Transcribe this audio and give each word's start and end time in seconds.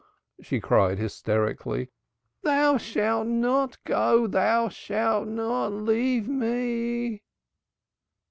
she 0.41 0.59
cried 0.59 0.97
hysterically. 0.97 1.89
"Thou 2.41 2.77
shalt 2.79 3.27
not 3.27 3.77
go! 3.83 4.25
Thou 4.25 4.67
shalt 4.67 5.27
not 5.27 5.67
leave 5.71 6.27
me!" 6.27 7.21